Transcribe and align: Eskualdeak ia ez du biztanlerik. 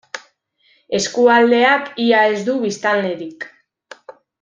Eskualdeak 1.01 1.93
ia 2.07 2.25
ez 2.33 2.41
du 2.51 2.59
biztanlerik. 2.67 3.51